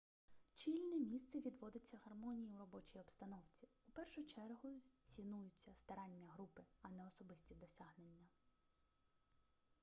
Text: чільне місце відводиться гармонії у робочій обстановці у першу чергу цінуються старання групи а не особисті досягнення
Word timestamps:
чільне 0.53 0.99
місце 0.99 1.39
відводиться 1.39 1.99
гармонії 2.05 2.47
у 2.53 2.57
робочій 2.57 2.99
обстановці 2.99 3.67
у 3.87 3.91
першу 3.91 4.23
чергу 4.25 4.79
цінуються 5.05 5.71
старання 5.75 6.27
групи 6.37 6.63
а 6.81 6.89
не 6.89 7.05
особисті 7.07 7.55
досягнення 7.55 8.27